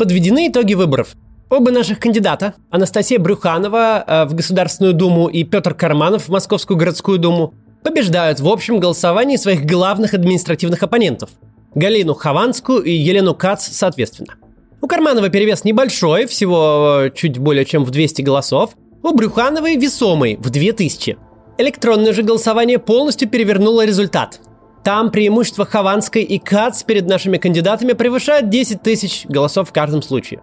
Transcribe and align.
Подведены 0.00 0.48
итоги 0.48 0.72
выборов. 0.72 1.14
Оба 1.50 1.70
наших 1.70 1.98
кандидата, 1.98 2.54
Анастасия 2.70 3.18
Брюханова 3.18 4.02
э, 4.06 4.24
в 4.24 4.34
Государственную 4.34 4.94
Думу 4.94 5.28
и 5.28 5.44
Петр 5.44 5.74
Карманов 5.74 6.22
в 6.22 6.28
Московскую 6.30 6.78
городскую 6.78 7.18
думу, 7.18 7.52
побеждают 7.84 8.40
в 8.40 8.48
общем 8.48 8.80
голосовании 8.80 9.36
своих 9.36 9.66
главных 9.66 10.14
административных 10.14 10.82
оппонентов– 10.82 11.28
Галину 11.74 12.14
Хованскую 12.14 12.82
и 12.82 12.90
Елену 12.90 13.34
Кац 13.34 13.68
соответственно. 13.68 14.36
У 14.80 14.86
Карманова 14.86 15.28
перевес 15.28 15.64
небольшой, 15.64 16.24
всего 16.24 17.02
э, 17.02 17.10
чуть 17.14 17.36
более 17.36 17.66
чем 17.66 17.84
в 17.84 17.90
200 17.90 18.22
голосов, 18.22 18.70
у 19.02 19.12
Брюхановой 19.12 19.76
весомый 19.76 20.36
в 20.36 20.48
2000. 20.48 21.18
Электронное 21.58 22.14
же 22.14 22.22
голосование 22.22 22.78
полностью 22.78 23.28
перевернуло 23.28 23.84
результат. 23.84 24.40
Там 24.84 25.10
преимущество 25.10 25.66
Хованской 25.66 26.22
и 26.22 26.38
Кац 26.38 26.82
перед 26.82 27.06
нашими 27.06 27.36
кандидатами 27.36 27.92
превышает 27.92 28.48
10 28.48 28.82
тысяч 28.82 29.26
голосов 29.26 29.68
в 29.68 29.72
каждом 29.72 30.02
случае. 30.02 30.42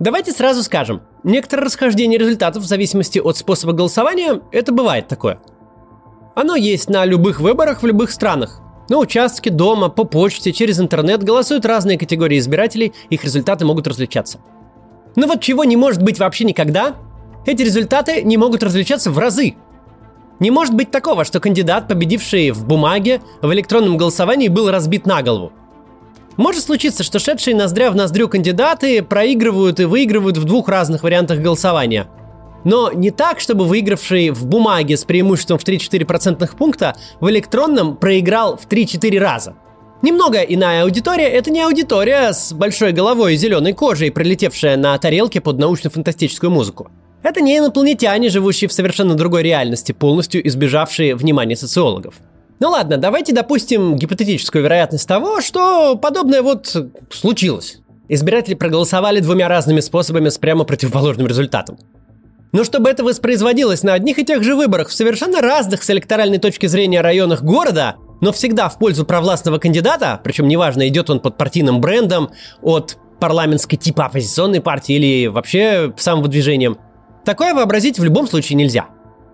Давайте 0.00 0.32
сразу 0.32 0.62
скажем, 0.62 1.02
некоторое 1.22 1.64
расхождение 1.64 2.18
результатов 2.18 2.64
в 2.64 2.66
зависимости 2.66 3.18
от 3.18 3.36
способа 3.36 3.72
голосования– 3.72 4.42
это 4.52 4.72
бывает 4.72 5.08
такое. 5.08 5.38
Оно 6.34 6.56
есть 6.56 6.90
на 6.90 7.04
любых 7.04 7.40
выборах 7.40 7.82
в 7.82 7.86
любых 7.86 8.10
странах. 8.10 8.60
На 8.90 8.98
участке, 8.98 9.50
дома, 9.50 9.88
по 9.88 10.04
почте, 10.04 10.52
через 10.52 10.78
интернет 10.78 11.22
голосуют 11.22 11.64
разные 11.64 11.96
категории 11.96 12.38
избирателей, 12.38 12.92
их 13.08 13.24
результаты 13.24 13.64
могут 13.64 13.86
различаться. 13.86 14.40
Но 15.16 15.26
вот 15.26 15.40
чего 15.40 15.64
не 15.64 15.76
может 15.76 16.02
быть 16.02 16.18
вообще 16.18 16.44
никогда, 16.44 16.96
эти 17.46 17.62
результаты 17.62 18.22
не 18.22 18.36
могут 18.36 18.62
различаться 18.62 19.10
в 19.10 19.18
разы. 19.18 19.54
Не 20.40 20.50
может 20.50 20.74
быть 20.74 20.90
такого, 20.90 21.24
что 21.24 21.40
кандидат, 21.40 21.88
победивший 21.88 22.50
в 22.50 22.66
бумаге, 22.66 23.22
в 23.40 23.52
электронном 23.52 23.96
голосовании, 23.96 24.48
был 24.48 24.70
разбит 24.70 25.06
на 25.06 25.22
голову. 25.22 25.52
Может 26.36 26.64
случиться, 26.64 27.04
что 27.04 27.20
шедшие 27.20 27.54
ноздря 27.54 27.90
в 27.90 27.96
ноздрю 27.96 28.28
кандидаты 28.28 29.02
проигрывают 29.02 29.78
и 29.78 29.84
выигрывают 29.84 30.36
в 30.36 30.44
двух 30.44 30.68
разных 30.68 31.04
вариантах 31.04 31.38
голосования. 31.38 32.08
Но 32.64 32.90
не 32.90 33.10
так, 33.10 33.40
чтобы 33.40 33.66
выигравший 33.66 34.30
в 34.30 34.46
бумаге 34.46 34.96
с 34.96 35.04
преимуществом 35.04 35.58
в 35.58 35.64
3-4 35.64 36.04
процентных 36.04 36.56
пункта 36.56 36.96
в 37.20 37.28
электронном 37.30 37.96
проиграл 37.96 38.56
в 38.56 38.66
3-4 38.66 39.18
раза. 39.18 39.54
Немного 40.02 40.40
иная 40.40 40.82
аудитория– 40.82 41.28
это 41.30 41.50
не 41.50 41.62
аудитория 41.62 42.32
с 42.32 42.52
большой 42.52 42.92
головой 42.92 43.34
и 43.34 43.36
зеленой 43.36 43.72
кожей, 43.72 44.10
пролетевшая 44.10 44.76
на 44.76 44.98
тарелке 44.98 45.40
под 45.40 45.58
научно-фантастическую 45.58 46.50
музыку. 46.50 46.90
Это 47.24 47.40
не 47.40 47.56
инопланетяне, 47.56 48.28
живущие 48.28 48.68
в 48.68 48.72
совершенно 48.72 49.14
другой 49.14 49.42
реальности, 49.42 49.92
полностью 49.92 50.46
избежавшие 50.46 51.16
внимания 51.16 51.56
социологов. 51.56 52.16
Ну 52.60 52.68
ладно, 52.68 52.98
давайте 52.98 53.32
допустим 53.32 53.96
гипотетическую 53.96 54.62
вероятность 54.62 55.08
того, 55.08 55.40
что 55.40 55.96
подобное 55.96 56.42
вот 56.42 56.76
случилось. 57.10 57.78
Избиратели 58.10 58.54
проголосовали 58.54 59.20
двумя 59.20 59.48
разными 59.48 59.80
способами 59.80 60.28
с 60.28 60.36
прямо 60.36 60.64
противоположным 60.64 61.26
результатом. 61.26 61.78
Но 62.52 62.62
чтобы 62.62 62.90
это 62.90 63.02
воспроизводилось 63.02 63.82
на 63.82 63.94
одних 63.94 64.18
и 64.18 64.24
тех 64.24 64.44
же 64.44 64.54
выборах 64.54 64.88
в 64.88 64.92
совершенно 64.92 65.40
разных 65.40 65.82
с 65.82 65.88
электоральной 65.88 66.38
точки 66.38 66.66
зрения 66.66 67.00
районах 67.00 67.42
города, 67.42 67.96
но 68.20 68.32
всегда 68.32 68.68
в 68.68 68.78
пользу 68.78 69.06
провластного 69.06 69.58
кандидата, 69.58 70.20
причем 70.22 70.46
неважно, 70.46 70.86
идет 70.88 71.08
он 71.08 71.20
под 71.20 71.38
партийным 71.38 71.80
брендом, 71.80 72.30
от 72.60 72.98
парламентской 73.18 73.76
типа 73.78 74.06
оппозиционной 74.06 74.60
партии 74.60 74.94
или 74.94 75.26
вообще 75.26 75.94
самым 75.96 76.28
движением, 76.28 76.76
Такое 77.24 77.54
вообразить 77.54 77.98
в 77.98 78.04
любом 78.04 78.26
случае 78.28 78.56
нельзя. 78.56 78.86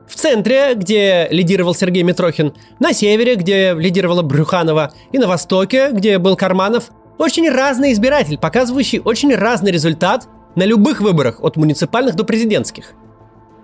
В 0.08 0.14
центре, 0.14 0.74
где 0.74 1.28
лидировал 1.30 1.74
Сергей 1.74 2.02
Митрохин, 2.02 2.52
на 2.78 2.92
севере, 2.92 3.36
где 3.36 3.74
лидировала 3.74 4.22
Брюханова, 4.22 4.92
и 5.12 5.18
на 5.18 5.28
востоке, 5.28 5.90
где 5.92 6.18
был 6.18 6.36
Карманов, 6.36 6.90
очень 7.18 7.48
разный 7.48 7.92
избиратель, 7.92 8.38
показывающий 8.38 9.00
очень 9.00 9.34
разный 9.34 9.70
результат 9.70 10.26
на 10.56 10.64
любых 10.64 11.00
выборах, 11.00 11.42
от 11.42 11.56
муниципальных 11.56 12.16
до 12.16 12.24
президентских. 12.24 12.94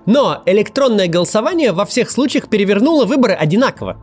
Но 0.07 0.43
электронное 0.47 1.09
голосование 1.09 1.73
во 1.73 1.85
всех 1.85 2.11
случаях 2.11 2.49
перевернуло 2.49 3.07
выборы 3.07 3.35
одинаково. 3.35 3.97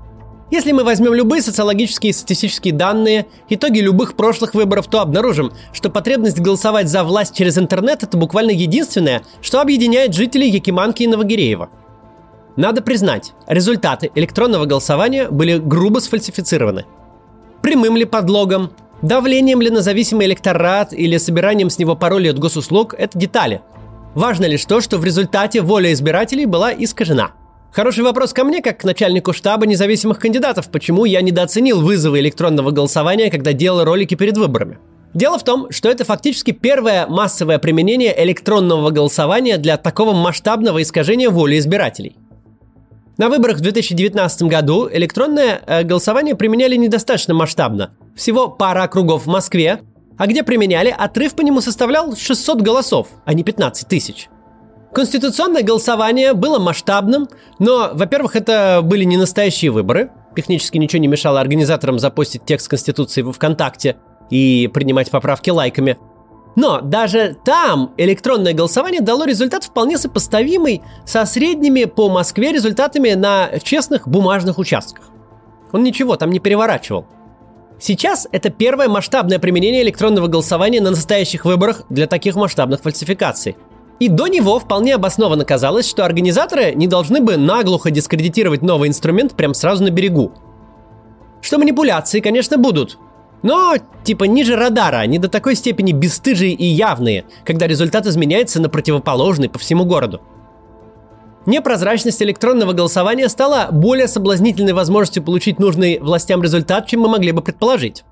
Если 0.53 0.71
мы 0.71 0.83
возьмем 0.83 1.15
любые 1.15 1.41
социологические 1.41 2.11
и 2.11 2.13
статистические 2.13 2.75
данные, 2.75 3.25
итоги 3.49 3.79
любых 3.79 4.15
прошлых 4.15 4.53
выборов, 4.53 4.85
то 4.85 5.01
обнаружим, 5.01 5.51
что 5.71 5.89
потребность 5.89 6.39
голосовать 6.39 6.89
за 6.89 7.03
власть 7.03 7.35
через 7.35 7.57
интернет– 7.57 8.03
это 8.03 8.17
буквально 8.17 8.51
единственное, 8.51 9.23
что 9.41 9.61
объединяет 9.61 10.13
жителей 10.13 10.51
Якиманки 10.51 11.01
и 11.01 11.07
Новогиреева. 11.07 11.69
Надо 12.55 12.83
признать, 12.83 13.33
результаты 13.47 14.11
электронного 14.13 14.65
голосования 14.65 15.27
были 15.27 15.57
грубо 15.57 15.97
сфальсифицированы. 15.97 16.85
Прямым 17.63 17.97
ли 17.97 18.05
подлогом, 18.05 18.73
давлением 19.01 19.59
ли 19.59 19.71
на 19.71 19.81
зависимый 19.81 20.27
электорат 20.27 20.93
или 20.93 21.17
собиранием 21.17 21.71
с 21.71 21.79
него 21.79 21.95
паролей 21.95 22.29
от 22.29 22.37
госуслуг– 22.37 22.93
это 22.99 23.17
детали. 23.17 23.63
Важно 24.13 24.45
лишь 24.45 24.65
то, 24.65 24.81
что 24.81 24.99
в 24.99 25.03
результате 25.03 25.61
воля 25.61 25.91
избирателей 25.91 26.45
была 26.45 26.71
искажена– 26.71 27.31
Хороший 27.73 28.03
вопрос 28.03 28.33
ко 28.33 28.43
мне, 28.43 28.61
как 28.61 28.81
к 28.81 28.83
начальнику 28.83 29.33
штаба 29.33 29.65
независимых 29.65 30.19
кандидатов, 30.19 30.69
почему 30.69 31.05
я 31.05 31.21
недооценил 31.21 31.81
вызовы 31.81 32.19
электронного 32.19 32.69
голосования, 32.69 33.31
когда 33.31 33.51
делал 33.51 33.83
ролики 33.83 34.13
перед 34.13 34.37
выборами. 34.37 34.77
Дело 35.15 35.39
в 35.39 35.43
том, 35.43 35.71
что 35.71 35.89
это 35.89 36.05
фактически 36.05 36.51
первое 36.51 37.07
массовое 37.07 37.57
применение 37.57 38.13
электронного 38.23 38.91
голосования 38.91 39.57
для 39.57 39.77
такого 39.77 40.13
масштабного 40.13 40.83
искажения 40.83 41.31
воли 41.31 41.57
избирателей. 41.57 42.15
На 43.17 43.29
выборах 43.29 43.57
в 43.57 43.61
2019 43.61 44.43
году 44.43 44.87
электронное 44.91 45.61
э, 45.65 45.81
голосование 45.83 46.35
применяли 46.35 46.75
недостаточно 46.75 47.33
масштабно. 47.33 47.95
Всего 48.15 48.49
пара 48.49 48.83
округов 48.83 49.23
в 49.23 49.29
Москве, 49.29 49.81
а 50.17 50.27
где 50.27 50.43
применяли, 50.43 50.95
отрыв 50.95 51.33
по 51.33 51.41
нему 51.41 51.59
составлял 51.59 52.15
600 52.15 52.61
голосов, 52.61 53.07
а 53.25 53.33
не 53.33 53.43
15 53.43 53.87
тысяч. 53.87 54.29
Конституционное 54.93 55.63
голосование 55.63 56.33
было 56.33 56.59
масштабным, 56.59 57.27
но, 57.57 57.89
во-первых, 57.93 58.35
это 58.35 58.81
были 58.83 59.03
не 59.05 59.17
настоящие 59.17 59.71
выборы. 59.71 60.11
Технически 60.35 60.77
ничего 60.77 61.01
не 61.01 61.07
мешало 61.07 61.41
организаторам 61.41 61.97
запустить 61.97 62.45
текст 62.45 62.67
Конституции 62.67 63.23
в 63.23 63.31
ВКонтакте 63.31 63.97
и 64.29 64.69
принимать 64.71 65.09
поправки 65.09 65.49
лайками. 65.49 65.97
Но 66.55 66.79
даже 66.81 67.35
там 67.43 67.93
электронное 67.97 68.53
голосование 68.53 69.01
дало 69.01 69.25
результат 69.25 69.63
вполне 69.63 69.97
сопоставимый 69.97 70.83
со 71.05 71.25
средними 71.25 71.85
по 71.85 72.09
Москве 72.09 72.51
результатами 72.51 73.13
на 73.13 73.49
честных 73.63 74.07
бумажных 74.07 74.59
участках. 74.59 75.05
Он 75.71 75.81
ничего 75.81 76.17
там 76.17 76.29
не 76.29 76.39
переворачивал. 76.39 77.07
Сейчас 77.79 78.27
это 78.31 78.51
первое 78.51 78.87
масштабное 78.89 79.39
применение 79.39 79.81
электронного 79.81 80.27
голосования 80.27 80.81
на 80.81 80.91
настоящих 80.91 81.45
выборах 81.45 81.81
для 81.89 82.05
таких 82.05 82.35
масштабных 82.35 82.81
фальсификаций– 82.81 83.57
и 84.03 84.09
до 84.09 84.27
него 84.27 84.59
вполне 84.59 84.95
обоснованно 84.95 85.45
казалось, 85.45 85.87
что 85.87 86.03
организаторы 86.03 86.73
не 86.75 86.87
должны 86.87 87.21
бы 87.21 87.37
наглухо 87.37 87.89
дискредитировать 87.89 88.61
новый 88.61 88.89
инструмент 88.89 89.33
прямо 89.33 89.53
сразу 89.53 89.81
на 89.81 89.91
берегу. 89.91 90.33
Что 91.41 91.57
манипуляции, 91.57 92.19
конечно, 92.19 92.57
будут, 92.57 92.97
но 93.43 93.75
типа 94.03 94.25
ниже 94.25 94.57
радара, 94.57 95.05
не 95.05 95.19
до 95.19 95.29
такой 95.29 95.55
степени 95.55 95.93
бесстыжие 95.93 96.51
и 96.51 96.65
явные, 96.65 97.23
когда 97.45 97.65
результат 97.65 98.05
изменяется 98.05 98.59
на 98.59 98.67
противоположный 98.67 99.47
по 99.47 99.57
всему 99.57 99.85
городу. 99.85 100.19
Непрозрачность 101.45 102.21
электронного 102.21 102.73
голосования 102.73 103.29
стала 103.29 103.69
более 103.71 104.09
соблазнительной 104.09 104.73
возможностью 104.73 105.23
получить 105.23 105.59
нужный 105.59 105.99
властям 105.99 106.43
результат, 106.43 106.87
чем 106.87 107.01
мы 107.01 107.07
могли 107.07 107.31
бы 107.31 107.41
предположить. 107.41 108.03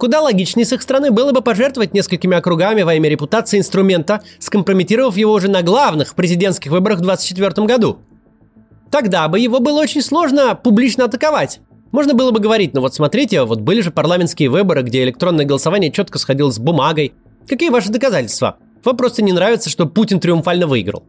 Куда 0.00 0.22
логичнее 0.22 0.64
с 0.64 0.72
их 0.72 0.80
стороны 0.80 1.10
было 1.10 1.30
бы 1.32 1.42
пожертвовать 1.42 1.92
несколькими 1.92 2.34
округами 2.34 2.80
во 2.80 2.94
имя 2.94 3.10
репутации 3.10 3.58
инструмента, 3.58 4.22
скомпрометировав 4.38 5.14
его 5.14 5.30
уже 5.30 5.50
на 5.50 5.60
главных 5.60 6.14
президентских 6.14 6.70
выборах 6.70 7.00
в 7.00 7.02
2024 7.02 7.66
году. 7.66 7.98
Тогда 8.90 9.28
бы 9.28 9.38
его 9.38 9.60
было 9.60 9.78
очень 9.78 10.00
сложно 10.00 10.54
публично 10.54 11.04
атаковать. 11.04 11.60
Можно 11.92 12.14
было 12.14 12.30
бы 12.30 12.40
говорить, 12.40 12.72
ну 12.72 12.80
вот 12.80 12.94
смотрите, 12.94 13.42
вот 13.42 13.60
были 13.60 13.82
же 13.82 13.90
парламентские 13.90 14.48
выборы, 14.48 14.80
где 14.80 15.02
электронное 15.02 15.44
голосование 15.44 15.92
четко 15.92 16.18
сходило 16.18 16.50
с 16.50 16.58
бумагой. 16.58 17.12
Какие 17.46 17.68
ваши 17.68 17.90
доказательства? 17.90 18.56
Вам 18.82 18.96
просто 18.96 19.22
не 19.22 19.32
нравится, 19.32 19.68
что 19.68 19.84
Путин 19.84 20.18
триумфально 20.18 20.66
выиграл. 20.66 21.04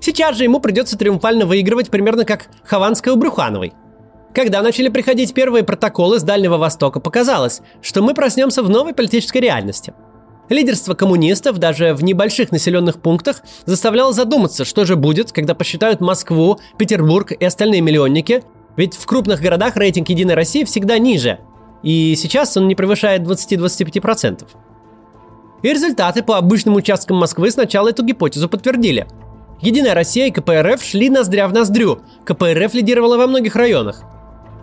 Сейчас 0.00 0.36
же 0.36 0.42
ему 0.42 0.58
придется 0.58 0.98
триумфально 0.98 1.46
выигрывать 1.46 1.88
примерно 1.88 2.24
как 2.24 2.48
Хованская 2.64 3.14
у 3.14 3.16
Брюхановой– 3.16 3.74
когда 4.34 4.62
начали 4.62 4.88
приходить 4.88 5.34
первые 5.34 5.64
протоколы 5.64 6.20
с 6.20 6.22
Дальнего 6.22 6.58
Востока, 6.58 7.00
показалось, 7.00 7.60
что 7.82 8.02
мы 8.02 8.14
проснемся 8.14 8.62
в 8.62 8.70
новой 8.70 8.94
политической 8.94 9.38
реальности. 9.38 9.94
Лидерство 10.48 10.94
коммунистов 10.94 11.58
даже 11.58 11.94
в 11.94 12.02
небольших 12.02 12.52
населенных 12.52 13.00
пунктах 13.00 13.42
заставляло 13.66 14.12
задуматься, 14.12 14.64
что 14.64 14.84
же 14.84 14.96
будет, 14.96 15.32
когда 15.32 15.54
посчитают 15.54 16.00
Москву, 16.00 16.58
Петербург 16.78 17.32
и 17.32 17.44
остальные 17.44 17.82
миллионники, 17.82 18.42
ведь 18.76 18.94
в 18.94 19.04
крупных 19.06 19.40
городах 19.40 19.76
рейтинг 19.76 20.08
Единой 20.08 20.34
России 20.34 20.64
всегда 20.64 20.98
ниже, 20.98 21.40
и 21.82 22.14
сейчас 22.16 22.56
он 22.56 22.66
не 22.66 22.74
превышает 22.74 23.22
20-25%. 23.22 24.46
И 25.62 25.68
результаты 25.68 26.22
по 26.22 26.36
обычным 26.38 26.76
участкам 26.76 27.16
Москвы 27.16 27.50
сначала 27.50 27.88
эту 27.88 28.04
гипотезу 28.04 28.48
подтвердили. 28.48 29.06
Единая 29.60 29.94
Россия 29.94 30.26
и 30.26 30.30
КПРФ 30.30 30.82
шли 30.82 31.10
ноздря 31.10 31.48
в 31.48 31.52
ноздрю, 31.52 32.00
КПРФ 32.24 32.72
лидировала 32.74 33.16
во 33.18 33.26
многих 33.26 33.56
районах– 33.56 34.02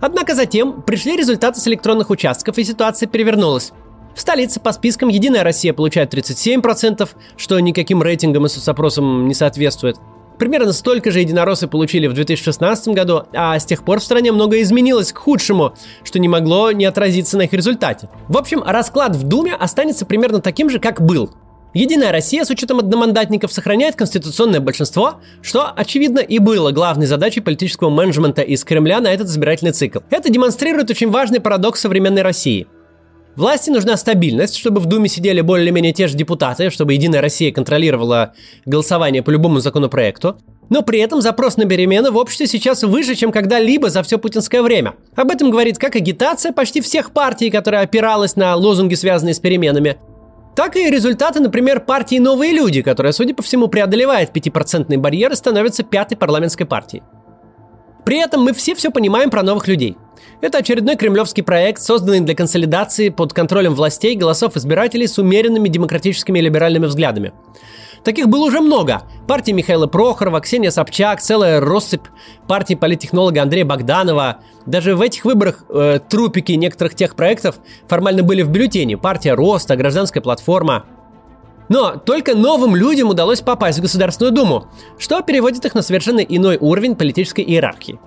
Однако 0.01 0.35
затем 0.35 0.81
пришли 0.81 1.15
результаты 1.15 1.59
с 1.59 1.67
электронных 1.67 2.09
участков, 2.09 2.57
и 2.57 2.63
ситуация 2.63 3.07
перевернулась. 3.07 3.71
В 4.15 4.21
столице 4.21 4.59
по 4.59 4.71
спискам 4.71 5.09
«Единая 5.09 5.43
Россия» 5.43 5.73
получает 5.73 6.13
37%, 6.13 7.09
что 7.35 7.59
никаким 7.59 8.01
рейтингам 8.01 8.45
и 8.45 8.49
соцопросам 8.49 9.27
не 9.27 9.33
соответствует. 9.33 9.97
Примерно 10.37 10.73
столько 10.73 11.11
же 11.11 11.21
единороссы 11.21 11.67
получили 11.67 12.07
в 12.07 12.13
2016 12.13 12.89
году, 12.89 13.23
а 13.33 13.57
с 13.57 13.65
тех 13.65 13.83
пор 13.83 13.99
в 13.99 14.03
стране 14.03 14.31
многое 14.31 14.61
изменилось 14.61 15.13
к 15.13 15.17
худшему, 15.17 15.75
что 16.03 16.19
не 16.19 16.27
могло 16.27 16.71
не 16.71 16.85
отразиться 16.85 17.37
на 17.37 17.43
их 17.43 17.53
результате. 17.53 18.09
В 18.27 18.37
общем, 18.37 18.61
расклад 18.65 19.15
в 19.15 19.23
Думе 19.23 19.53
останется 19.53 20.05
примерно 20.05 20.41
таким 20.41 20.69
же, 20.69 20.79
как 20.79 21.01
был. 21.01 21.31
Единая 21.75 22.13
Россия 22.13 22.45
с 22.45 22.49
учетом 22.49 22.79
одномандатников 22.79 23.51
сохраняет 23.51 23.97
конституционное 23.97 24.61
большинство, 24.61 25.15
что, 25.41 25.69
очевидно, 25.75 26.19
и 26.19 26.39
было 26.39 26.71
главной 26.71 27.05
задачей 27.05 27.41
политического 27.41 27.89
менеджмента 27.89 28.41
из 28.41 28.63
Кремля 28.63 29.01
на 29.01 29.11
этот 29.13 29.27
избирательный 29.27 29.73
цикл. 29.73 29.99
Это 30.09 30.29
демонстрирует 30.29 30.89
очень 30.89 31.11
важный 31.11 31.41
парадокс 31.41 31.81
современной 31.81 32.21
России. 32.21 32.65
Власти 33.35 33.71
нужна 33.71 33.97
стабильность, 33.97 34.55
чтобы 34.55 34.79
в 34.79 34.85
Думе 34.85 35.09
сидели 35.09 35.41
более-менее 35.41 35.91
те 35.91 36.07
же 36.07 36.15
депутаты, 36.15 36.69
чтобы 36.69 36.93
Единая 36.93 37.19
Россия 37.19 37.51
контролировала 37.51 38.33
голосование 38.65 39.21
по 39.21 39.29
любому 39.31 39.59
законопроекту. 39.59 40.37
Но 40.69 40.81
при 40.81 40.99
этом 40.99 41.21
запрос 41.21 41.57
на 41.57 41.65
перемены 41.65 42.09
в 42.09 42.15
обществе 42.15 42.47
сейчас 42.47 42.83
выше, 42.83 43.15
чем 43.15 43.33
когда-либо 43.33 43.89
за 43.89 44.01
все 44.01 44.17
путинское 44.17 44.61
время. 44.61 44.93
Об 45.17 45.29
этом 45.29 45.51
говорит 45.51 45.77
как 45.77 45.97
агитация 45.97 46.53
почти 46.53 46.79
всех 46.79 47.11
партий, 47.11 47.49
которая 47.49 47.83
опиралась 47.83 48.37
на 48.37 48.55
лозунги, 48.55 48.95
связанные 48.95 49.33
с 49.33 49.39
переменами, 49.39 49.97
так 50.55 50.77
и 50.77 50.89
результаты, 50.89 51.41
например, 51.41 51.81
партии 51.81 52.17
«Новые 52.17 52.53
люди», 52.53 52.81
которая, 52.81 53.11
судя 53.11 53.33
по 53.33 53.43
всему, 53.43 53.67
преодолевает 53.67 54.35
5% 54.35 54.97
барьер 54.97 55.31
и 55.31 55.35
становится 55.35 55.83
пятой 55.83 56.15
парламентской 56.15 56.65
партией. 56.65 57.03
При 58.05 58.19
этом 58.19 58.43
мы 58.43 58.53
все 58.53 58.75
все 58.75 58.91
понимаем 58.91 59.29
про 59.29 59.43
новых 59.43 59.67
людей. 59.67 59.97
Это 60.41 60.59
очередной 60.59 60.95
кремлевский 60.95 61.43
проект, 61.43 61.81
созданный 61.81 62.21
для 62.21 62.35
консолидации 62.35 63.09
под 63.09 63.33
контролем 63.33 63.73
властей 63.73 64.15
голосов 64.15 64.55
избирателей 64.55 65.07
с 65.07 65.17
умеренными 65.17 65.67
демократическими 65.69 66.39
и 66.39 66.41
либеральными 66.43 66.85
взглядами. 66.85 67.33
Таких 68.05 68.29
было 68.29 68.45
уже 68.45 68.61
много. 68.61 69.01
Партии 69.27 69.51
Михаила 69.51 69.87
Прохорова, 69.87 70.39
Ксения 70.39 70.69
Собчак, 70.69 71.21
целая 71.21 71.59
россыпь 71.59 72.05
партии 72.47 72.75
политтехнолога 72.75 73.41
Андрея 73.41 73.65
Богданова. 73.65 74.41
Даже 74.67 74.95
в 74.95 75.01
этих 75.01 75.25
выборах 75.25 75.65
э, 75.69 75.99
трупики 76.07 76.51
некоторых 76.51 76.93
тех 76.93 77.15
проектов 77.15 77.55
формально 77.87 78.21
были 78.21 78.43
в 78.43 78.49
бюллетене. 78.49 78.95
Партия 78.95 79.33
Роста, 79.33 79.75
Гражданская 79.75 80.21
платформа. 80.21 80.85
Но 81.67 81.95
только 81.95 82.35
новым 82.35 82.75
людям 82.75 83.09
удалось 83.09 83.41
попасть 83.41 83.79
в 83.79 83.81
Государственную 83.81 84.31
Думу, 84.31 84.67
что 84.99 85.23
переводит 85.23 85.65
их 85.65 85.73
на 85.73 85.81
совершенно 85.81 86.19
иной 86.19 86.57
уровень 86.61 86.95
политической 86.95 87.43
иерархии. 87.43 87.99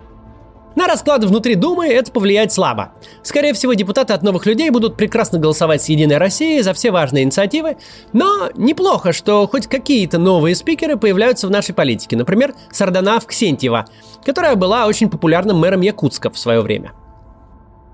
На 0.79 0.87
расклады 0.87 1.27
внутри 1.27 1.57
Думы 1.57 1.89
это 1.89 2.13
повлияет 2.13 2.53
слабо. 2.53 2.93
Скорее 3.25 3.53
всего, 3.53 3.75
депутаты 3.75 4.13
от 4.13 4.23
новых 4.23 4.47
людей 4.47 4.71
будут 4.71 4.97
прекрасно 4.97 5.41
голосовать 5.41 5.83
с 5.83 5.89
Единой 5.89 6.19
Россией 6.19 6.63
за 6.63 6.73
все 6.73 6.93
важные 6.93 7.25
инициативы, 7.25 7.79
но 8.13 8.49
неплохо, 8.55 9.13
что 9.13 9.49
хоть 9.49 9.67
какие-то 9.67 10.19
новые 10.19 10.55
спикеры 10.55 10.97
появляются 10.97 11.49
в 11.49 11.51
нашей 11.51 11.75
политике. 11.75 12.17
Например, 12.17 12.55
Сарданав 12.71 13.27
Ксентьева, 13.27 13.87
которая 14.25 14.55
была 14.55 14.87
очень 14.87 15.11
популярным 15.11 15.59
мэром 15.59 15.81
Якутска 15.81 16.31
в 16.31 16.39
свое 16.39 16.61
время. 16.61 16.93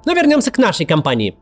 Но 0.04 0.12
вернемся 0.12 0.50
к 0.50 0.58
нашей 0.58 0.84
компании. 0.84 1.38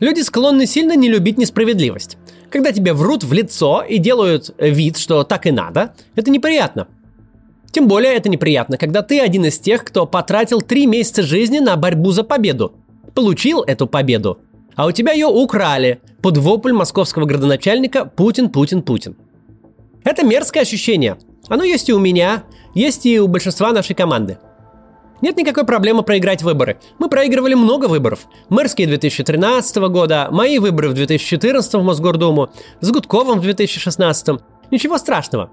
Люди 0.00 0.22
склонны 0.22 0.64
сильно 0.64 0.96
не 0.96 1.10
любить 1.10 1.36
несправедливость. 1.36 2.16
Когда 2.50 2.72
тебе 2.72 2.94
врут 2.94 3.24
в 3.24 3.32
лицо 3.34 3.84
и 3.86 3.98
делают 3.98 4.54
вид, 4.56 4.96
что 4.96 5.22
так 5.24 5.44
и 5.44 5.50
надо, 5.50 5.92
это 6.16 6.30
неприятно– 6.30 6.88
тем 7.70 7.88
более 7.88 8.14
это 8.14 8.28
неприятно, 8.28 8.78
когда 8.78 9.02
ты 9.02 9.20
один 9.20 9.44
из 9.44 9.58
тех, 9.58 9.84
кто 9.84 10.06
потратил 10.06 10.62
три 10.62 10.86
месяца 10.86 11.22
жизни 11.22 11.58
на 11.58 11.76
борьбу 11.76 12.10
за 12.12 12.24
победу. 12.24 12.72
Получил 13.14 13.62
эту 13.62 13.86
победу, 13.86 14.38
а 14.74 14.86
у 14.86 14.92
тебя 14.92 15.12
ее 15.12 15.26
украли 15.26 16.00
под 16.22 16.38
вопль 16.38 16.72
московского 16.72 17.26
градоначальника 17.26 18.04
«Путин, 18.04 18.48
Путин, 18.48 18.82
Путин». 18.82 19.16
Это 20.04 20.24
мерзкое 20.24 20.62
ощущение. 20.62 21.18
Оно 21.48 21.64
есть 21.64 21.88
и 21.88 21.92
у 21.92 21.98
меня, 21.98 22.44
есть 22.74 23.04
и 23.06 23.20
у 23.20 23.28
большинства 23.28 23.72
нашей 23.72 23.94
команды. 23.94 24.38
Нет 25.20 25.36
никакой 25.36 25.64
проблемы 25.64 26.02
проиграть 26.04 26.42
выборы. 26.42 26.78
Мы 26.98 27.08
проигрывали 27.08 27.54
много 27.54 27.86
выборов. 27.86 28.20
Мэрские 28.50 28.86
2013 28.86 29.76
года, 29.88 30.28
мои 30.30 30.58
выборы 30.58 30.90
в 30.90 30.94
2014 30.94 31.74
в 31.74 31.82
Мосгордуму, 31.82 32.50
с 32.80 32.90
Гудковым 32.90 33.40
в 33.40 33.42
2016. 33.42 34.40
Ничего 34.70 34.96
страшного. 34.96 35.50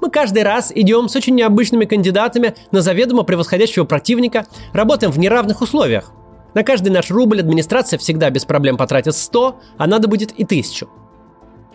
Мы 0.00 0.10
каждый 0.10 0.42
раз 0.42 0.72
идем 0.74 1.08
с 1.08 1.16
очень 1.16 1.34
необычными 1.34 1.84
кандидатами 1.84 2.54
на 2.70 2.80
заведомо 2.80 3.22
превосходящего 3.22 3.84
противника, 3.84 4.46
работаем 4.72 5.12
в 5.12 5.18
неравных 5.18 5.62
условиях. 5.62 6.12
На 6.54 6.62
каждый 6.62 6.90
наш 6.90 7.10
рубль 7.10 7.40
администрация 7.40 7.98
всегда 7.98 8.30
без 8.30 8.44
проблем 8.44 8.76
потратит 8.76 9.14
100, 9.14 9.60
а 9.78 9.86
надо 9.86 10.08
будет 10.08 10.32
и 10.32 10.44
1000. 10.44 10.86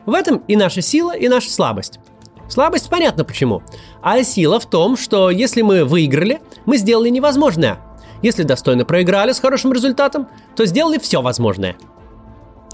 В 0.06 0.14
этом 0.14 0.38
и 0.48 0.56
наша 0.56 0.82
сила, 0.82 1.16
и 1.16 1.28
наша 1.28 1.52
слабость. 1.52 2.00
Слабость 2.48 2.90
понятно 2.90 3.24
почему. 3.24 3.62
А 4.02 4.22
сила 4.24 4.60
в 4.60 4.66
том, 4.66 4.98
что 4.98 5.30
если 5.30 5.62
мы 5.62 5.86
выиграли, 5.86 6.42
мы 6.66 6.78
сделали 6.78 7.10
невозможное. 7.10 7.80
Если 8.22 8.44
достойно 8.44 8.86
проиграли 8.86 9.32
с 9.32 9.40
хорошим 9.40 9.74
результатом, 9.74 10.28
то 10.56 10.66
сделали 10.66 10.98
все 10.98 11.22
возможное. 11.22 11.76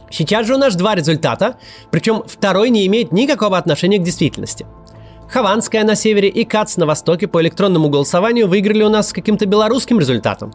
Сейчас 0.09 0.47
же 0.47 0.55
у 0.55 0.57
нас 0.57 0.75
два 0.75 0.95
результата, 0.95 1.57
причем 1.91 2.23
второй 2.25 2.69
не 2.69 2.87
имеет 2.87 3.11
никакого 3.11 3.57
отношения 3.57 3.97
к 3.97 4.03
действительности– 4.03 4.65
Хованская 5.29 5.83
на 5.83 5.95
севере 5.95 6.29
и 6.29 6.45
КАЦ 6.45 6.77
на 6.77 6.85
востоке 6.85 7.27
по 7.27 7.41
электронному 7.41 7.89
голосованию 7.89 8.47
выиграли 8.47 8.83
у 8.83 8.89
нас 8.89 9.09
с 9.09 9.13
каким-то 9.13 9.45
белорусским 9.45 9.99
результатом. 9.99 10.53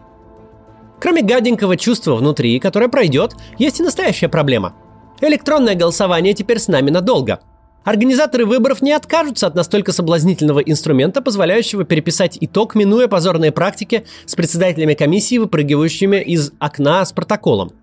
Кроме 0.99 1.23
гаденького 1.23 1.77
чувства 1.77 2.15
внутри, 2.15 2.59
которое 2.59 2.89
пройдет, 2.89 3.35
есть 3.59 3.81
и 3.81 3.83
настоящая 3.83 4.29
проблема. 4.29 4.75
Электронное 5.21 5.75
голосование 5.75 6.33
теперь 6.33 6.59
с 6.59 6.69
нами 6.69 6.91
надолго. 6.91 7.41
Организаторы 7.85 8.47
выборов 8.47 8.81
не 8.81 8.93
откажутся 8.93 9.49
от 9.49 9.57
настолько 9.57 9.93
соблазнительного 9.93 10.61
инструмента, 10.61 11.21
позволяющего 11.21 11.85
переписать 11.85 12.39
итог, 12.41 12.77
минуя 12.77 13.09
позорные 13.09 13.51
практики 13.51 14.05
с 14.25 14.37
председателями 14.37 14.95
комиссии, 14.95 15.39
выпрыгивающими 15.39 16.23
из 16.23 16.53
окна 16.61 17.05
с 17.05 17.13
протоколом– 17.13 17.73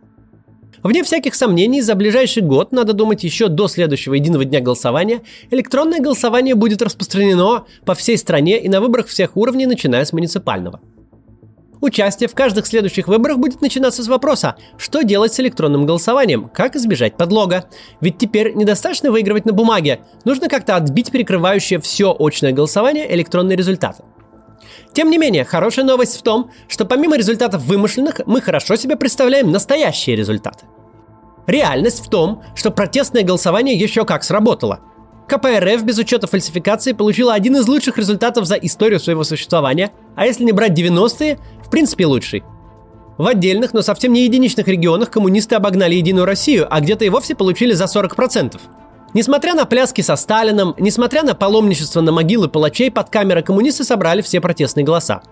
Вне 0.84 1.04
всяких 1.04 1.36
сомнений, 1.36 1.82
за 1.82 1.96
ближайший 1.96 2.42
год, 2.42 2.72
надо 2.72 2.94
думать 2.94 3.24
еще 3.24 3.48
до 3.48 3.68
следующего 3.68 4.14
единого 4.14 4.46
дня 4.46 4.62
голосования, 4.62 5.22
электронное 5.52 6.00
голосование 6.00 6.56
будет 6.56 6.82
распространено 6.82 7.66
по 7.86 7.96
всей 7.96 8.18
стране 8.18 8.60
и 8.60 8.70
на 8.70 8.80
выборах 8.80 9.08
всех 9.08 9.36
уровней, 9.36 9.66
начиная 9.66 10.06
с 10.06 10.14
муниципального. 10.14 10.80
Участие 11.82 12.28
в 12.28 12.36
каждых 12.36 12.68
следующих 12.68 13.08
выборах 13.08 13.38
будет 13.38 13.62
начинаться 13.62 14.04
с 14.04 14.08
вопроса, 14.08 14.58
что 14.78 15.02
делать 15.02 15.34
с 15.34 15.40
электронным 15.40 15.86
голосованием, 15.86 16.50
как 16.54 16.76
избежать 16.76 17.16
подлога. 17.16 17.66
Ведь 18.02 18.18
теперь 18.18 18.54
недостаточно 18.54 19.12
выигрывать 19.12 19.46
на 19.46 19.54
бумаге, 19.54 20.02
нужно 20.26 20.50
как-то 20.50 20.76
отбить 20.76 21.12
перекрывающее 21.12 21.80
все 21.80 22.14
очное 22.18 22.52
голосование 22.52 23.14
электронные 23.14 23.56
результаты. 23.56 24.04
Тем 24.94 25.10
не 25.10 25.18
менее, 25.18 25.46
хорошая 25.46 25.86
новость 25.86 26.18
в 26.18 26.22
том, 26.22 26.52
что 26.68 26.84
помимо 26.84 27.18
результатов 27.18 27.64
вымышленных, 27.64 28.22
мы 28.26 28.42
хорошо 28.42 28.76
себе 28.76 28.98
представляем 28.98 29.52
настоящие 29.52 30.16
результаты. 30.16 30.66
Реальность 31.50 32.06
в 32.06 32.10
том, 32.10 32.44
что 32.54 32.70
протестное 32.70 33.24
голосование 33.24 33.76
еще 33.76 34.06
как 34.06 34.24
сработало. 34.24 34.82
КПРФ 35.28 35.82
без 35.82 35.98
учета 35.98 36.28
фальсификации 36.28 36.92
получила 36.92 37.34
один 37.34 37.56
из 37.56 37.68
лучших 37.68 37.98
результатов 37.98 38.46
за 38.46 38.54
историю 38.54 39.00
своего 39.00 39.24
существования, 39.24 39.92
а 40.16 40.28
если 40.28 40.44
не 40.44 40.52
брать 40.52 40.78
90-е, 40.78 41.40
в 41.66 41.72
принципе 41.72 42.06
лучший. 42.06 42.44
В 43.18 43.26
отдельных, 43.26 43.74
но 43.74 43.82
совсем 43.82 44.14
не 44.14 44.26
единичных 44.26 44.68
регионах 44.68 45.10
коммунисты 45.10 45.56
обогнали 45.56 45.96
Единую 45.96 46.26
Россию, 46.26 46.68
а 46.70 46.82
где-то 46.82 47.06
и 47.06 47.10
вовсе 47.10 47.34
получили 47.34 47.74
за 47.74 47.86
40%. 47.86 48.60
Несмотря 49.16 49.56
на 49.56 49.66
пляски 49.66 50.02
со 50.02 50.16
Сталином, 50.18 50.76
несмотря 50.78 51.24
на 51.24 51.34
паломничество 51.34 52.02
на 52.02 52.12
могилы 52.12 52.48
палачей, 52.48 52.92
под 52.92 53.10
камерой 53.10 53.42
коммунисты 53.42 53.84
собрали 53.84 54.22
все 54.22 54.40
протестные 54.40 54.84
голоса. 54.84 55.24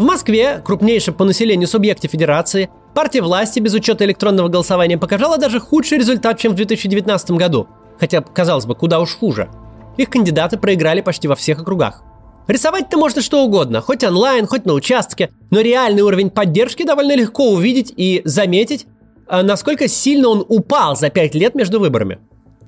В 0.00 0.02
Москве, 0.02 0.62
крупнейшем 0.64 1.12
по 1.12 1.24
населению 1.24 1.68
субъекте 1.68 2.08
федерации, 2.08 2.70
партия 2.94 3.20
власти 3.20 3.60
без 3.60 3.74
учета 3.74 4.06
электронного 4.06 4.48
голосования 4.48 4.96
показала 4.96 5.36
даже 5.36 5.60
худший 5.60 5.98
результат, 5.98 6.38
чем 6.38 6.52
в 6.52 6.54
2019 6.54 7.32
году. 7.32 7.68
Хотя, 7.98 8.22
казалось 8.22 8.64
бы, 8.64 8.74
куда 8.74 8.98
уж 9.00 9.14
хуже. 9.14 9.50
Их 9.98 10.08
кандидаты 10.08 10.56
проиграли 10.56 11.02
почти 11.02 11.28
во 11.28 11.34
всех 11.34 11.60
округах. 11.60 12.02
Рисовать-то 12.48 12.96
можно 12.96 13.20
что 13.20 13.44
угодно, 13.44 13.82
хоть 13.82 14.02
онлайн, 14.02 14.46
хоть 14.46 14.64
на 14.64 14.72
участке, 14.72 15.28
но 15.50 15.60
реальный 15.60 16.00
уровень 16.00 16.30
поддержки 16.30 16.82
довольно 16.82 17.14
легко 17.14 17.50
увидеть 17.50 17.92
и 17.94 18.22
заметить, 18.24 18.86
а 19.28 19.42
насколько 19.42 19.86
сильно 19.86 20.30
он 20.30 20.46
упал 20.48 20.96
за 20.96 21.10
пять 21.10 21.34
лет 21.34 21.54
между 21.54 21.78
выборами. 21.78 22.20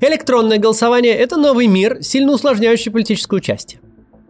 Электронное 0.02 0.58
голосование– 0.58 1.14
это 1.14 1.38
новый 1.38 1.66
мир, 1.66 2.02
сильно 2.02 2.32
усложняющий 2.32 2.92
политическое 2.92 3.36
участие. 3.36 3.80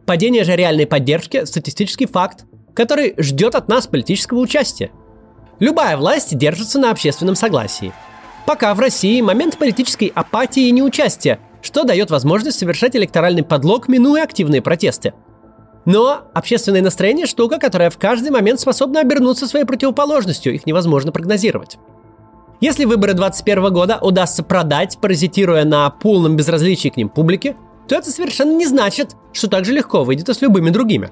Падение 0.07 0.45
же 0.45 0.55
реальной 0.55 0.87
поддержки– 0.87 1.45
статистический 1.47 2.07
факт, 2.07 2.45
который 2.75 3.15
ждет 3.19 3.55
от 3.55 3.69
нас 3.69 3.87
политического 3.87 4.39
участия. 4.39 4.91
Любая 5.59 5.97
власть 5.97 6.37
держится 6.37 6.79
на 6.79 6.91
общественном 6.91 7.35
согласии. 7.35 7.93
Пока 8.47 8.75
в 8.75 8.81
России 8.81 9.21
момент 9.21 9.59
политической 9.59 10.11
апатии 10.15 10.69
и 10.69 10.73
неучастия, 10.73 11.39
что 11.61 11.85
дает 11.85 12.11
возможность 12.11 12.59
совершать 12.59 12.97
электоральный 12.97 13.45
подлог, 13.45 13.89
минуя 13.89 14.25
активные 14.25 14.61
протесты. 14.63 15.15
Но 15.85 16.23
общественное 16.35 16.83
настроение– 16.83 17.27
штука, 17.27 17.59
которая 17.59 17.91
в 17.91 17.99
каждый 17.99 18.31
момент 18.31 18.61
способна 18.61 19.01
обернуться 19.01 19.47
своей 19.47 19.65
противоположностью, 19.65 20.55
их 20.55 20.67
невозможно 20.67 21.13
прогнозировать. 21.13 21.79
Если 22.61 22.85
выборы 22.85 23.15
2021 23.15 23.73
года 23.73 23.99
удастся 24.01 24.45
продать, 24.45 24.99
паразитируя 25.01 25.65
на 25.65 25.91
полном 25.91 26.37
безразличии 26.37 26.89
к 26.89 26.97
ним 26.97 27.09
публике, 27.09 27.57
то 27.89 27.97
это 27.97 28.11
совершенно 28.11 28.53
не 28.53 28.67
значит, 28.67 29.17
что 29.33 29.49
так 29.49 29.65
же 29.65 29.73
легко 29.73 30.05
выйдет 30.05 30.29
и 30.29 30.35
с 30.35 30.41
любыми 30.41 30.71
другими. 30.71 31.11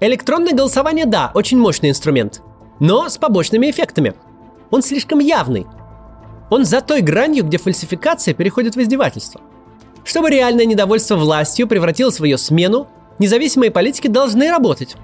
Электронное 0.00 0.54
голосование, 0.54 1.06
да, 1.06 1.30
очень 1.34 1.58
мощный 1.58 1.90
инструмент, 1.90 2.42
но 2.78 3.08
с 3.08 3.18
побочными 3.18 3.70
эффектами. 3.70 4.14
Он 4.70 4.82
слишком 4.82 5.18
явный. 5.18 5.66
Он 6.50 6.64
за 6.64 6.80
той 6.80 7.00
гранью, 7.02 7.44
где 7.44 7.58
фальсификация 7.58 8.34
переходит 8.34 8.76
в 8.76 8.80
издевательство. 8.80 9.40
Чтобы 10.04 10.30
реальное 10.30 10.64
недовольство 10.64 11.16
властью 11.16 11.68
превратилось 11.68 12.18
в 12.18 12.24
ее 12.24 12.38
смену, 12.38 12.88
независимые 13.18 13.70
политики 13.70 14.08
должны 14.08 14.50
работать. 14.50 14.96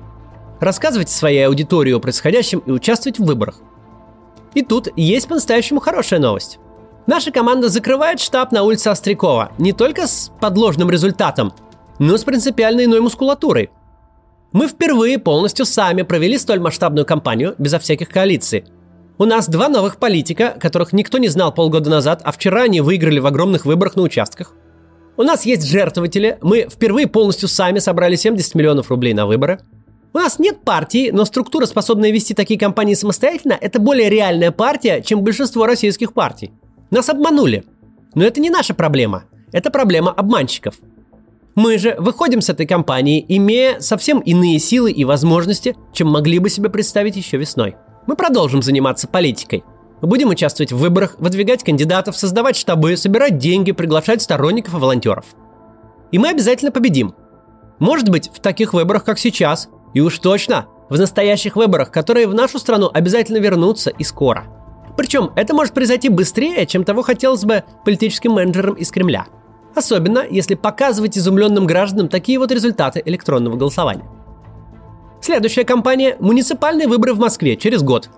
Рассказывать 0.60 1.10
своей 1.10 1.46
аудитории 1.46 1.92
о 1.92 2.00
происходящем 2.00 2.60
и 2.60 2.70
участвовать 2.70 3.18
в 3.18 3.24
выборах– 3.24 3.60
и 4.56 4.62
тут 4.62 4.88
есть 4.96 5.28
по-настоящему 5.28 5.80
хорошая 5.80 6.18
новость. 6.18 6.58
Наша 7.06 7.30
команда 7.30 7.68
закрывает 7.68 8.20
штаб 8.20 8.52
на 8.52 8.62
улице 8.62 8.88
Острякова 8.88 9.52
не 9.58 9.74
только 9.74 10.06
с 10.06 10.32
подложным 10.40 10.90
результатом, 10.90 11.52
но 11.98 12.16
с 12.16 12.24
принципиально 12.24 12.86
иной 12.86 13.02
мускулатурой. 13.02 13.68
Мы 14.56 14.68
впервые 14.68 15.18
полностью 15.18 15.66
сами 15.66 16.00
провели 16.00 16.38
столь 16.38 16.60
масштабную 16.60 17.04
кампанию 17.04 17.54
безо 17.58 17.78
всяких 17.78 18.08
коалиций. 18.08 18.64
У 19.18 19.26
нас 19.26 19.50
два 19.50 19.68
новых 19.68 19.98
политика, 19.98 20.56
которых 20.58 20.94
никто 20.94 21.18
не 21.18 21.28
знал 21.28 21.52
полгода 21.52 21.90
назад, 21.90 22.22
а 22.24 22.32
вчера 22.32 22.62
они 22.62 22.80
выиграли 22.80 23.18
в 23.18 23.26
огромных 23.26 23.66
выборах 23.66 23.96
на 23.96 24.02
участках. 24.02 24.54
У 25.18 25.24
нас 25.24 25.44
есть 25.44 25.68
жертвователи, 25.68 26.38
мы 26.40 26.68
впервые 26.70 27.06
полностью 27.06 27.50
сами 27.50 27.80
собрали 27.80 28.16
70 28.16 28.54
миллионов 28.54 28.88
рублей 28.88 29.12
на 29.12 29.26
выборы– 29.26 29.60
у 30.14 30.18
нас 30.18 30.38
нет 30.38 30.64
партии, 30.64 31.10
но 31.10 31.26
структура, 31.26 31.66
способная 31.66 32.10
вести 32.10 32.32
такие 32.32 32.58
компании 32.58 32.94
самостоятельно, 32.94 33.58
это 33.60 33.78
более 33.78 34.08
реальная 34.08 34.50
партия, 34.50 35.02
чем 35.02 35.22
большинство 35.22 35.66
российских 35.66 36.14
партий. 36.14 36.52
Нас 36.90 37.10
обманули. 37.10 37.64
Но 38.14 38.24
это 38.24 38.40
не 38.40 38.48
наша 38.48 38.72
проблема. 38.72 39.24
Это 39.52 39.70
проблема 39.70 40.12
обманщиков. 40.12 40.76
Мы 41.56 41.78
же 41.78 41.96
выходим 41.98 42.42
с 42.42 42.50
этой 42.50 42.66
компании, 42.66 43.24
имея 43.28 43.80
совсем 43.80 44.20
иные 44.20 44.58
силы 44.58 44.92
и 44.92 45.06
возможности, 45.06 45.74
чем 45.94 46.08
могли 46.08 46.38
бы 46.38 46.50
себе 46.50 46.68
представить 46.68 47.16
еще 47.16 47.38
весной. 47.38 47.76
Мы 48.06 48.14
продолжим 48.14 48.60
заниматься 48.60 49.08
политикой. 49.08 49.64
Будем 50.02 50.28
участвовать 50.28 50.72
в 50.72 50.76
выборах, 50.76 51.16
выдвигать 51.18 51.64
кандидатов, 51.64 52.14
создавать 52.14 52.56
штабы, 52.56 52.98
собирать 52.98 53.38
деньги, 53.38 53.72
приглашать 53.72 54.20
сторонников 54.20 54.74
и 54.74 54.76
волонтеров. 54.76 55.24
И 56.12 56.18
мы 56.18 56.28
обязательно 56.28 56.72
победим. 56.72 57.14
Может 57.78 58.10
быть, 58.10 58.28
в 58.28 58.38
таких 58.40 58.74
выборах, 58.74 59.04
как 59.04 59.18
сейчас, 59.18 59.70
и 59.94 60.00
уж 60.02 60.18
точно 60.18 60.66
в 60.90 60.98
настоящих 60.98 61.56
выборах, 61.56 61.90
которые 61.90 62.28
в 62.28 62.34
нашу 62.34 62.58
страну 62.58 62.90
обязательно 62.92 63.38
вернутся 63.38 63.88
и 63.88 64.04
скоро. 64.04 64.44
Причем 64.98 65.32
это 65.36 65.54
может 65.54 65.72
произойти 65.72 66.10
быстрее, 66.10 66.66
чем 66.66 66.84
того 66.84 67.00
хотелось 67.00 67.46
бы 67.46 67.64
политическим 67.86 68.32
менеджерам 68.32 68.74
из 68.74 68.90
Кремля. 68.90 69.26
Особенно, 69.76 70.24
если 70.28 70.56
показывать 70.56 71.16
изумленным 71.16 71.66
гражданам 71.66 72.08
такие 72.08 72.38
вот 72.38 72.50
результаты 72.50 73.00
электронного 73.04 73.56
голосования. 73.56 74.06
Следующая 75.20 75.64
кампания– 75.64 76.16
муниципальные 76.20 76.88
выборы 76.88 77.14
в 77.14 77.18
Москве 77.18 77.56
через 77.56 77.82
год. 77.82 78.10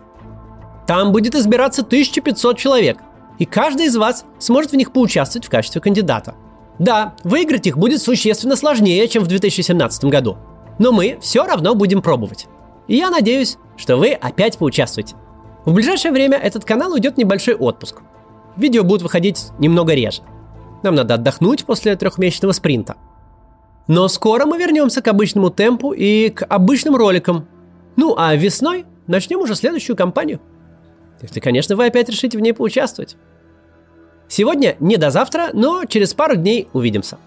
Там 0.86 1.12
будет 1.12 1.34
избираться 1.34 1.82
1500 1.82 2.56
человек, 2.56 2.98
и 3.38 3.44
каждый 3.44 3.86
из 3.86 3.96
вас 3.96 4.24
сможет 4.38 4.72
в 4.72 4.76
них 4.76 4.92
поучаствовать 4.92 5.46
в 5.46 5.50
качестве 5.50 5.80
кандидата. 5.80 6.34
Да, 6.78 7.14
выиграть 7.24 7.66
их 7.66 7.76
будет 7.76 8.00
существенно 8.00 8.56
сложнее, 8.56 9.06
чем 9.08 9.22
в 9.22 9.26
2017 9.26 10.04
году– 10.04 10.38
но 10.78 10.92
мы 10.92 11.18
все 11.20 11.44
равно 11.44 11.74
будем 11.74 12.02
пробовать. 12.02 12.46
И 12.86 12.96
я 12.96 13.10
надеюсь, 13.10 13.58
что 13.76 13.96
вы 13.96 14.12
опять 14.12 14.58
поучаствуете. 14.58 15.16
В 15.64 15.74
ближайшее 15.74 16.12
время 16.12 16.38
этот 16.38 16.64
канал 16.64 16.92
уйдет 16.92 17.18
небольшой 17.18 17.54
отпуск. 17.54 18.00
Видео 18.56 18.84
будут 18.84 19.02
выходить 19.02 19.48
немного 19.58 19.94
реже. 19.94 20.22
Нам 20.82 20.94
надо 20.94 21.14
отдохнуть 21.14 21.64
после 21.64 21.96
трехмесячного 21.96 22.52
спринта. 22.52 22.96
Но 23.86 24.06
скоро 24.08 24.44
мы 24.44 24.58
вернемся 24.58 25.02
к 25.02 25.08
обычному 25.08 25.50
темпу 25.50 25.92
и 25.92 26.30
к 26.30 26.44
обычным 26.44 26.94
роликам. 26.96 27.48
Ну 27.96 28.14
а 28.16 28.34
весной 28.36 28.84
начнем 29.06 29.40
уже 29.40 29.54
следующую 29.54 29.96
кампанию. 29.96 30.40
Если, 31.22 31.40
конечно, 31.40 31.74
вы 31.74 31.86
опять 31.86 32.08
решите 32.08 32.38
в 32.38 32.40
ней 32.40 32.52
поучаствовать. 32.52 33.16
Сегодня 34.28 34.76
не 34.78 34.98
до 34.98 35.10
завтра, 35.10 35.48
но 35.52 35.84
через 35.86 36.12
пару 36.14 36.36
дней 36.36 36.68
увидимся. 36.72 37.18